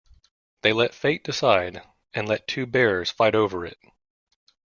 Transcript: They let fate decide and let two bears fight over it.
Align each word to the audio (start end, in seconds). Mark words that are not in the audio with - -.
They 0.63 0.73
let 0.73 0.95
fate 0.95 1.23
decide 1.23 1.83
and 2.15 2.27
let 2.27 2.47
two 2.47 2.65
bears 2.65 3.11
fight 3.11 3.35
over 3.35 3.67
it. 3.67 3.77